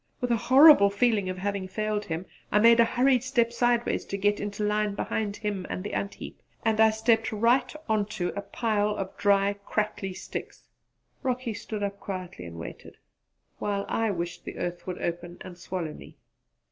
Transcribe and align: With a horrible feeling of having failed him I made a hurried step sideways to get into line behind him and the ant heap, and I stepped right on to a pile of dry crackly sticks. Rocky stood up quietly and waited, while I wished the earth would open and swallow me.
With 0.19 0.31
a 0.31 0.35
horrible 0.35 0.89
feeling 0.89 1.29
of 1.29 1.37
having 1.37 1.67
failed 1.67 2.05
him 2.05 2.25
I 2.51 2.57
made 2.57 2.79
a 2.79 2.85
hurried 2.85 3.21
step 3.23 3.53
sideways 3.53 4.03
to 4.05 4.17
get 4.17 4.39
into 4.39 4.63
line 4.63 4.95
behind 4.95 5.35
him 5.35 5.67
and 5.69 5.83
the 5.83 5.93
ant 5.93 6.15
heap, 6.15 6.41
and 6.65 6.79
I 6.79 6.89
stepped 6.89 7.31
right 7.31 7.71
on 7.87 8.07
to 8.17 8.29
a 8.29 8.41
pile 8.41 8.95
of 8.95 9.15
dry 9.15 9.53
crackly 9.53 10.15
sticks. 10.15 10.63
Rocky 11.21 11.53
stood 11.53 11.83
up 11.83 11.99
quietly 11.99 12.45
and 12.45 12.57
waited, 12.57 12.97
while 13.59 13.85
I 13.87 14.09
wished 14.09 14.43
the 14.43 14.57
earth 14.57 14.87
would 14.87 14.99
open 14.99 15.37
and 15.41 15.55
swallow 15.55 15.93
me. 15.93 16.17